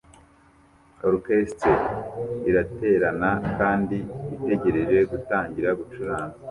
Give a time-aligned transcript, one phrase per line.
[1.09, 1.71] Orchestre
[2.49, 3.97] iraterana kandi
[4.35, 6.37] itegereje gutangira gucuranga